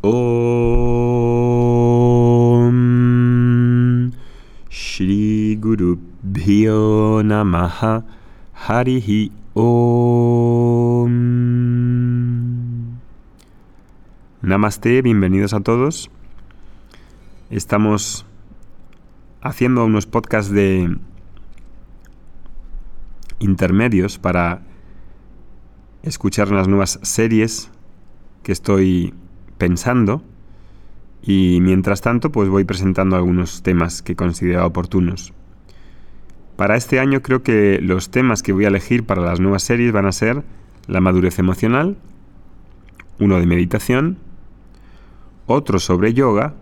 [0.00, 0.12] Om
[4.70, 8.04] Shri Guru Bhyo Namaha
[8.54, 11.10] Harihi Om
[14.40, 16.12] Namaste, bienvenidos a todos.
[17.50, 18.24] Estamos
[19.40, 20.96] haciendo unos podcasts de
[23.40, 24.62] intermedios para
[26.04, 27.72] escuchar las nuevas series
[28.44, 29.12] que estoy
[29.58, 30.22] pensando
[31.22, 35.34] y mientras tanto pues voy presentando algunos temas que considero oportunos.
[36.56, 39.92] Para este año creo que los temas que voy a elegir para las nuevas series
[39.92, 40.42] van a ser
[40.86, 41.96] la madurez emocional,
[43.18, 44.18] uno de meditación,
[45.46, 46.54] otro sobre yoga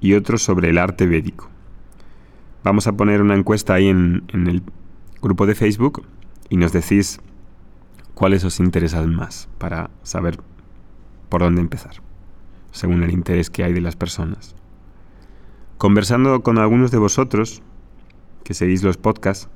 [0.00, 1.48] y otro sobre el arte védico.
[2.64, 4.62] Vamos a poner una encuesta ahí en, en el
[5.22, 6.04] grupo de Facebook
[6.48, 7.20] y nos decís
[8.14, 10.38] cuáles os interesan más para saber
[11.28, 11.96] por dónde empezar,
[12.70, 14.54] según el interés que hay de las personas.
[15.78, 17.62] Conversando con algunos de vosotros,
[18.44, 19.48] que seguís los podcasts,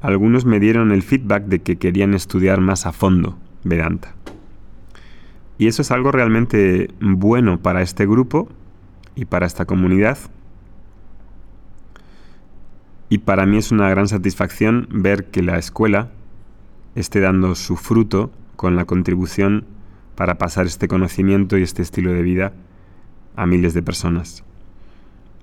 [0.00, 4.14] algunos me dieron el feedback de que querían estudiar más a fondo Vedanta.
[5.58, 8.48] Y eso es algo realmente bueno para este grupo
[9.14, 10.18] y para esta comunidad.
[13.08, 16.10] Y para mí es una gran satisfacción ver que la escuela
[16.94, 19.64] esté dando su fruto con la contribución
[20.16, 22.52] para pasar este conocimiento y este estilo de vida
[23.36, 24.42] a miles de personas.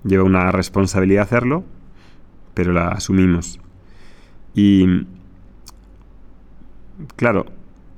[0.02, 1.64] Lleva una responsabilidad hacerlo,
[2.52, 3.60] pero la asumimos.
[4.54, 5.06] Y
[7.16, 7.46] claro,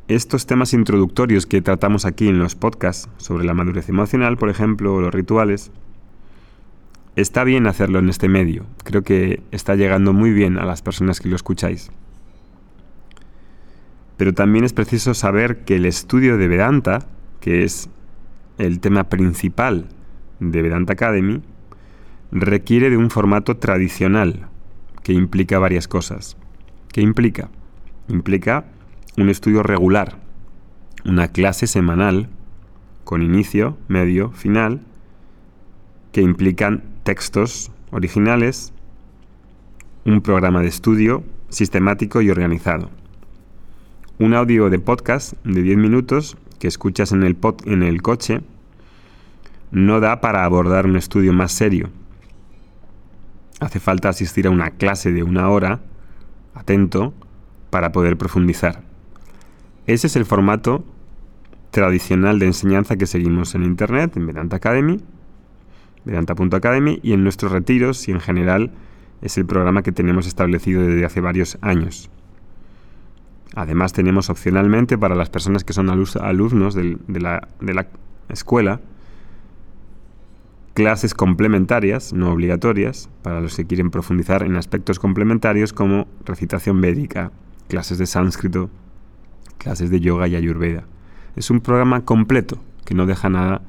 [0.08, 4.94] estos temas introductorios que tratamos aquí en los podcasts sobre la madurez emocional, por ejemplo,
[4.94, 5.72] o los rituales,
[7.16, 8.66] está bien hacerlo en este medio.
[8.84, 11.90] Creo que está llegando muy bien a las personas que lo escucháis.
[14.16, 17.06] Pero también es preciso saber que el estudio de Vedanta,
[17.40, 17.90] que es
[18.58, 19.88] el tema principal
[20.40, 21.42] de Vedanta Academy,
[22.32, 24.48] requiere de un formato tradicional
[25.02, 26.36] que implica varias cosas.
[26.88, 27.50] ¿Qué implica?
[28.08, 28.64] Implica
[29.18, 30.18] un estudio regular,
[31.04, 32.28] una clase semanal
[33.04, 34.80] con inicio, medio, final,
[36.12, 38.72] que implican textos originales,
[40.04, 42.90] un programa de estudio sistemático y organizado
[44.18, 48.40] un audio de podcast de 10 minutos que escuchas en el, coche
[49.70, 51.90] no da para abordar un estudio más serio.
[53.60, 55.80] Hace falta asistir a una clase de una hora,
[56.54, 57.12] atento,
[57.68, 58.82] para poder profundizar.
[59.86, 60.84] Ese es el formato
[61.70, 64.98] tradicional de enseñanza que seguimos en Internet, en Vedanta Academy,
[66.06, 68.72] Vedanta.academy y en nuestros retiros y en general
[69.20, 72.10] es el programa que tenemos establecido desde hace varios años.
[73.54, 77.86] Además tenemos opcionalmente para las personas que son alumnos de, la, la
[78.28, 78.80] escuela
[80.76, 87.32] clases complementarias, no obligatorias, para los que quieren profundizar en aspectos complementarios como recitación védica,
[87.66, 88.68] clases de sánscrito,
[89.56, 90.84] clases de yoga y ayurveda.
[91.34, 93.62] Es un programa completo que no deja nada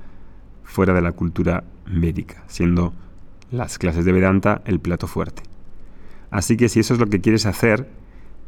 [0.65, 2.93] fuera de la cultura védica, siendo
[3.51, 5.43] las clases de Vedanta el plato fuerte.
[6.29, 7.87] Así que si eso es lo que quieres hacer,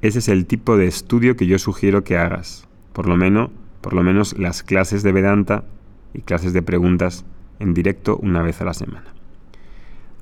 [0.01, 2.67] ese es el tipo de estudio que yo sugiero que hagas.
[2.93, 3.49] Por lo menos,
[3.81, 5.65] por lo menos las clases de Vedanta
[6.13, 7.25] y clases de preguntas
[7.59, 9.13] en directo una vez a la semana.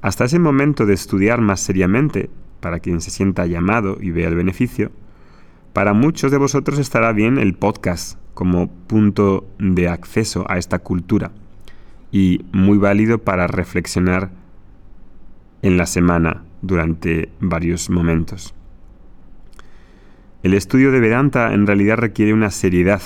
[0.01, 2.29] Hasta ese momento de estudiar más seriamente,
[2.59, 4.91] para quien se sienta llamado y vea el beneficio,
[5.73, 11.31] para muchos de vosotros estará bien el podcast como punto de acceso a esta cultura
[12.11, 14.31] y muy válido para reflexionar
[15.61, 18.55] en la semana durante varios momentos.
[20.47, 23.01] El estudio de Vedanta en realidad requiere una seriedad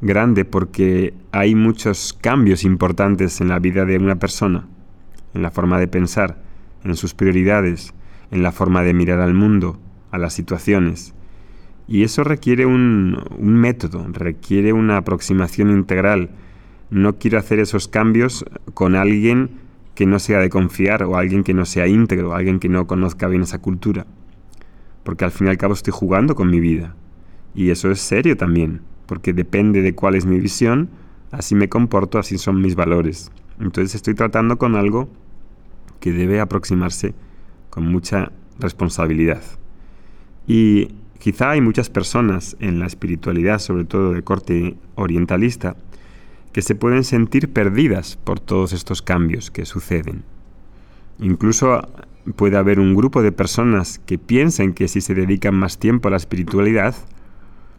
[0.00, 4.66] grande porque hay muchos cambios importantes en la vida de una persona,
[5.34, 6.42] en la forma de pensar,
[6.84, 7.92] en sus prioridades,
[8.30, 9.78] en la forma de mirar al mundo,
[10.10, 11.12] a las situaciones.
[11.86, 16.30] Y eso requiere un, método, requiere una aproximación integral.
[16.88, 19.50] No quiero hacer esos cambios con alguien
[19.94, 23.28] que no sea de confiar o alguien que no sea íntegro, alguien que no conozca
[23.28, 24.06] bien esa cultura
[25.02, 26.94] porque al fin y al cabo estoy jugando con mi vida.
[27.54, 30.88] Y eso es serio también, porque depende de cuál es mi visión,
[31.30, 33.30] así me comporto, así son mis valores.
[33.58, 35.08] Entonces estoy tratando con algo
[36.00, 37.14] que debe aproximarse
[37.68, 39.42] con mucha responsabilidad.
[40.46, 40.88] Y
[41.18, 45.76] quizá hay muchas personas en la espiritualidad, sobre todo de corte orientalista,
[46.52, 50.24] que se pueden sentir perdidas por todos estos cambios que suceden.
[51.20, 51.86] Incluso
[52.36, 56.10] puede haber un grupo de personas que piensen que si se dedican más tiempo a
[56.10, 56.94] la espiritualidad,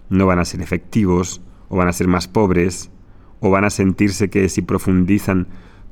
[0.09, 2.91] no van a ser efectivos, o van a ser más pobres,
[3.39, 5.47] o van a sentirse que si profundizan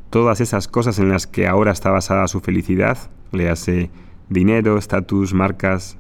[0.10, 2.98] todas esas cosas en las que ahora está basada su felicidad,
[3.32, 3.90] le hace
[4.30, 5.98] dinero, estatus, marcas,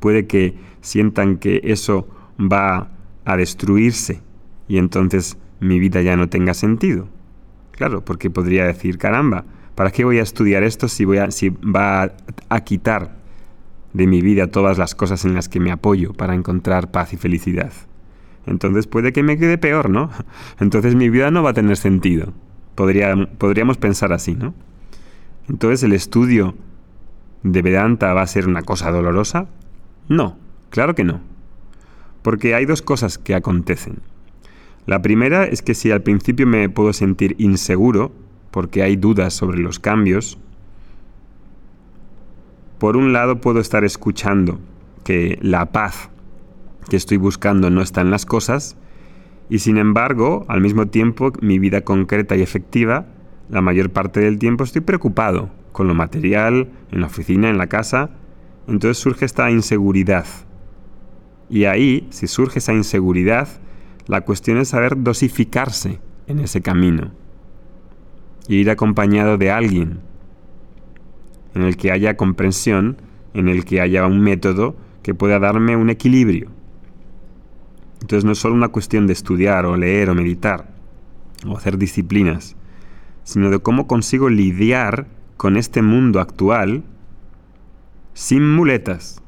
[0.00, 2.08] puede que sientan que eso
[2.38, 2.90] va
[3.24, 4.22] a destruirse
[4.68, 7.08] y entonces mi vida ya no tenga sentido.
[7.72, 9.44] Claro, porque podría decir, caramba,
[9.76, 11.28] ¿para qué voy a estudiar esto si, voy a,
[11.64, 12.12] va
[12.48, 13.14] a quitar
[13.92, 17.16] de mi vida todas las cosas en las que me apoyo para encontrar paz y
[17.16, 17.72] felicidad?
[18.46, 20.10] Entonces puede que me quede peor, ¿no?
[20.58, 22.32] Entonces mi vida no va a tener sentido.
[22.74, 24.54] Podría, podríamos pensar así, ¿no?
[25.48, 26.56] Entonces el estudio
[27.42, 29.46] de Vedanta va a ser una cosa dolorosa.
[30.08, 30.36] No,
[30.70, 31.20] claro que no.
[32.22, 34.00] Porque hay dos cosas que acontecen.
[34.86, 38.12] La primera es que si al principio me puedo sentir inseguro,
[38.56, 40.38] porque hay dudas sobre los cambios,
[42.78, 44.58] por un lado puedo estar escuchando
[45.04, 46.08] que la paz
[46.88, 48.78] que estoy buscando no está en las cosas,
[49.50, 53.04] y sin embargo, al mismo tiempo, mi vida concreta y efectiva,
[53.50, 57.66] la mayor parte del tiempo estoy preocupado con lo material, en la oficina, en la
[57.66, 58.08] casa,
[58.68, 60.24] entonces surge esta inseguridad.
[61.50, 63.48] Y ahí, si surge esa inseguridad,
[64.06, 67.10] la cuestión es saber dosificarse en ese camino
[68.48, 70.00] y ir acompañado de alguien
[71.54, 72.98] en el que haya comprensión,
[73.34, 76.50] en el que haya un método que pueda darme un equilibrio.
[78.00, 80.68] Entonces no es solo una cuestión de estudiar o leer o meditar
[81.46, 82.56] o hacer disciplinas,
[83.24, 85.06] sino de cómo consigo lidiar
[85.36, 86.84] con este mundo actual
[88.14, 89.22] sin muletas,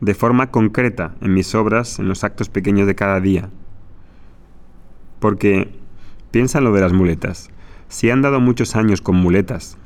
[0.00, 3.50] de forma concreta en mis obras, en los actos pequeños de cada día.
[5.20, 5.70] Porque
[6.30, 7.50] piensa en lo de las muletas.
[7.88, 9.78] Si han dado muchos años con muletas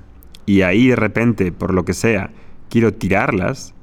[0.47, 2.31] y ahí de repente, por lo que sea,
[2.69, 3.75] quiero tirarlas,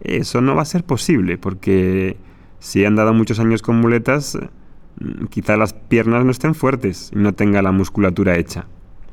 [0.00, 2.16] eso no va a ser posible porque
[2.58, 4.38] si han dado muchos años con muletas,
[5.00, 8.66] mm, quizá las piernas no estén fuertes y no tenga la musculatura hecha.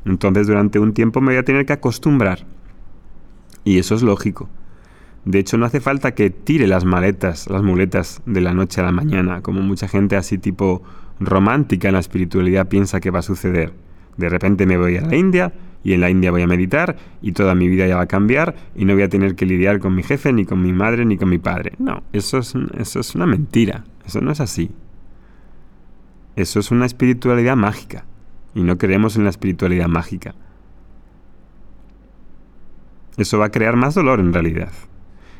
[0.04, 2.46] Entonces durante un tiempo me voy a tener que acostumbrar.
[3.64, 4.48] Y eso es lógico.
[5.24, 8.84] De hecho, no hace falta que tire las maletas, las muletas de la noche a
[8.84, 10.82] la mañana, como mucha gente así tipo
[11.20, 13.74] romántica en la espiritualidad piensa que va a suceder.
[14.18, 15.52] De repente me voy a la India
[15.84, 18.56] y en la India voy a meditar y toda mi vida ya va a cambiar
[18.74, 21.16] y no voy a tener que lidiar con mi jefe, ni con mi madre, ni
[21.16, 21.72] con mi padre.
[21.78, 23.84] No, eso es, eso es una mentira.
[24.04, 24.70] Eso no es así.
[26.34, 28.06] Eso es una espiritualidad mágica.
[28.54, 30.34] Y no creemos en la espiritualidad mágica.
[33.16, 34.72] Eso va a crear más dolor en realidad.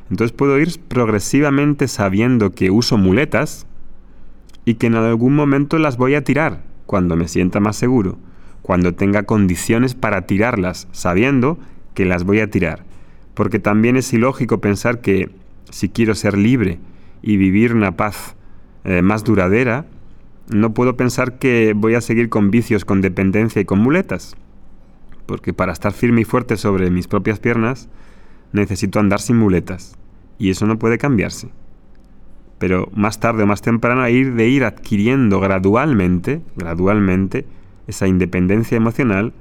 [0.08, 3.66] Entonces puedo ir progresivamente sabiendo que uso muletas
[4.64, 8.18] y que en algún momento las voy a tirar cuando me sienta más seguro
[8.68, 11.58] cuando tenga condiciones para tirarlas, sabiendo
[11.94, 12.84] que las voy a tirar.
[13.32, 15.30] Porque también es ilógico pensar que
[15.70, 16.78] si quiero ser libre
[17.22, 18.36] y vivir una paz
[18.84, 19.86] eh, más duradera,
[20.50, 24.36] no puedo pensar que voy a seguir con vicios, con dependencia y con muletas.
[25.24, 27.88] Porque para estar firme y fuerte sobre mis propias piernas,
[28.52, 29.96] necesito andar sin muletas.
[30.38, 31.48] Y eso no puede cambiarse.
[32.58, 37.46] Pero más tarde o más temprano, hay de ir adquiriendo gradualmente, gradualmente,
[37.88, 39.32] esa independencia emocional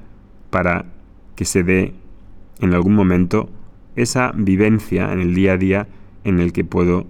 [0.49, 0.85] para
[1.35, 1.93] que se dé
[2.59, 3.49] en algún momento
[3.95, 5.87] esa vivencia en el día a día
[6.23, 7.05] en el que puedo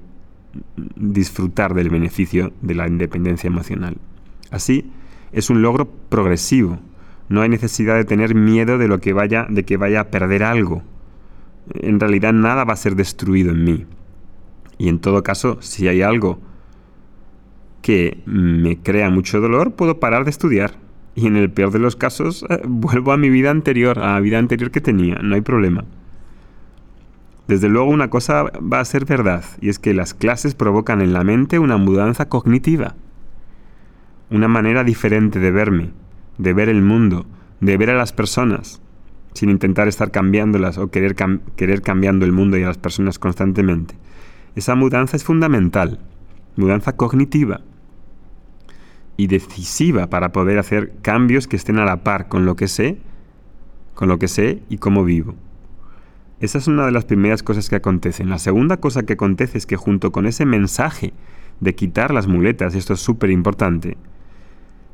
[0.95, 3.97] disfrutar del beneficio de la independencia emocional.
[4.51, 4.91] Así,
[5.31, 6.79] es un logro progresivo.
[7.29, 10.44] No hay necesidad de tener miedo de lo que vaya de que vaya a perder
[10.44, 10.81] algo.
[11.73, 13.85] En realidad nada va a ser destruido en mí.
[14.77, 16.39] Y en todo caso, si hay algo
[17.81, 20.86] que me crea mucho dolor, puedo parar de estudiar
[21.18, 24.19] y en el peor de los casos eh, vuelvo a mi vida anterior, a la
[24.19, 25.83] vida anterior que tenía, no hay problema.
[27.47, 31.14] Desde luego una cosa va a ser verdad, y es que las clases provocan en
[31.14, 32.94] la mente una mudanza cognitiva,
[34.30, 35.90] una manera diferente de verme,
[36.38, 37.26] de ver el mundo,
[37.62, 38.80] de ver a las personas,
[39.33, 41.16] sin intentar estar cambiándolas o querer,
[41.56, 43.95] querer cambiando el mundo y a las personas constantemente.
[44.56, 46.00] Esa mudanza es fundamental,
[46.57, 47.62] mudanza cognitiva
[49.18, 52.97] y decisiva para poder hacer cambios que estén a la par con lo que sé,
[53.95, 55.36] con lo que sé y cómo vivo.
[56.40, 58.30] Esa es una de las primeras cosas que acontecen.
[58.30, 61.14] La segunda cosa que acontece es que junto con ese mensaje
[61.59, 63.97] de quitar las muletas, esto es súper importante,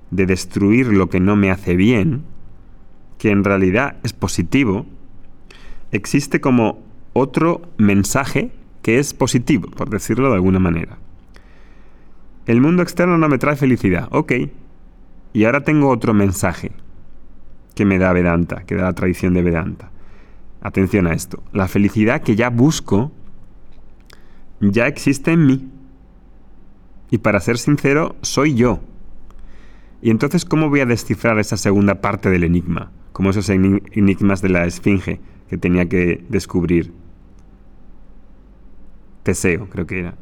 [0.10, 2.24] de destruir lo que no me hace bien,
[3.18, 4.86] que en realidad es positivo,
[5.92, 8.52] existe como otro mensaje
[8.82, 10.98] que es positivo, por decirlo de alguna manera.
[12.46, 14.08] El mundo externo no me trae felicidad.
[14.12, 14.34] Ok.
[15.34, 16.72] Y ahora tengo otro mensaje
[17.76, 19.92] que me da Vedanta, que da la tradición de Vedanta.
[20.62, 21.44] Atención a esto.
[21.52, 23.12] La felicidad que ya busco
[24.60, 25.70] ya existe en mí.
[27.10, 28.80] Y para ser sincero, soy yo.
[30.02, 32.92] Y entonces, ¿cómo voy a descifrar esa segunda parte del enigma?
[33.12, 36.94] Como esos enigmas de la esfinge que tenía que descubrir.
[39.24, 40.16] Teseo, creo que era.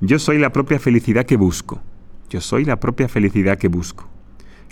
[0.00, 1.80] Yo soy la propia felicidad que busco.
[2.28, 4.06] Yo soy la propia felicidad que busco.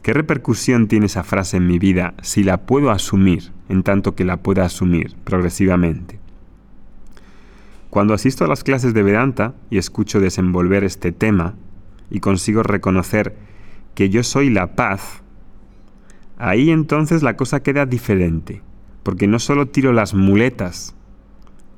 [0.02, 4.26] ¿Qué repercusión tiene esa frase en mi vida si la puedo asumir en tanto que
[4.26, 6.18] la pueda asumir progresivamente?
[7.88, 11.54] Cuando asisto a las clases de Vedanta y escucho desenvolver este tema
[12.10, 13.34] y consigo reconocer
[13.94, 15.22] que yo soy la paz,
[16.36, 18.60] ahí entonces la cosa queda diferente,
[19.02, 20.94] porque no solo tiro las muletas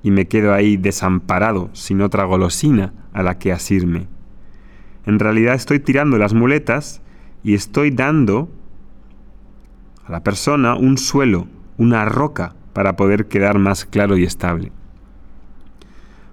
[0.07, 4.07] y me quedo ahí desamparado sin otra golosina a la que asirme.
[5.05, 7.03] En realidad estoy tirando las muletas
[7.43, 8.49] y estoy dando
[10.05, 14.71] a la persona un suelo, una roca para poder quedar más claro y estable.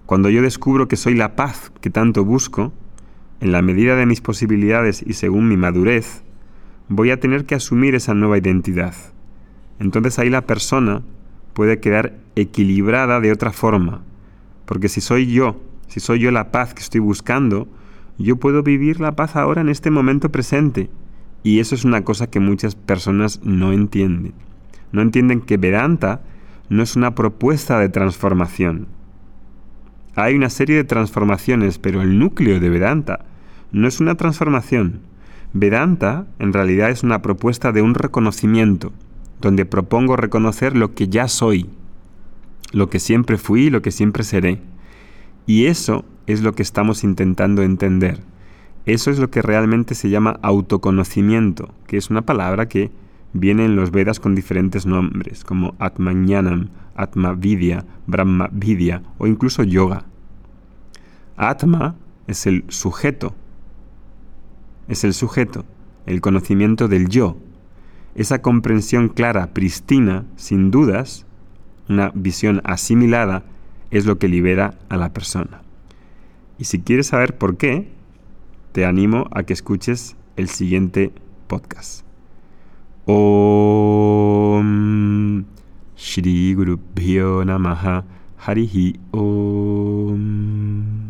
[0.06, 2.72] Cuando yo descubro que soy la paz que tanto busco,
[3.40, 6.22] en la medida de mis posibilidades y según mi madurez,
[6.90, 8.94] voy a tener que asumir esa nueva identidad.
[9.80, 11.02] Entonces ahí la persona
[11.54, 14.02] puede quedar equilibrada de otra forma,
[14.66, 17.68] porque si soy yo, si soy yo la paz que estoy buscando,
[18.18, 20.90] yo puedo vivir la paz ahora en este momento presente
[21.44, 24.34] y eso es una cosa que muchas personas no entienden.
[24.92, 26.22] No entienden que Vedanta
[26.70, 28.88] no es una propuesta de transformación.
[30.16, 33.26] Hay una serie de transformaciones, pero el núcleo de Vedanta
[33.72, 35.02] no es una transformación.
[35.54, 38.94] Vedanta en realidad es una propuesta de un reconocimiento,
[39.42, 41.70] donde propongo reconocer lo que ya soy,
[42.72, 44.62] lo que siempre fui y lo que siempre seré.
[45.46, 48.22] Y eso es lo que estamos intentando entender.
[48.86, 52.92] Eso es lo que realmente se llama autoconocimiento, que es una palabra que
[53.34, 60.06] viene en los Vedas con diferentes nombres, como Atmanyanam, Atmavidya, Brahmavidya o incluso yoga.
[61.36, 61.96] Atma
[62.28, 63.34] es el sujeto,
[64.88, 65.66] es el sujeto,
[66.06, 67.38] el conocimiento del yo,
[68.16, 71.26] esa comprensión clara, pristina, sin dudas,
[71.90, 73.44] una visión asimilada,
[73.92, 75.62] es lo que libera a la persona.
[76.58, 77.90] Y si quieres saber por qué,
[78.72, 81.12] te animo a que escuches el siguiente
[81.48, 82.04] podcast.
[83.06, 84.64] Om
[85.96, 86.80] Shri Guru
[87.46, 88.06] Namaha
[88.38, 91.03] Harihi Om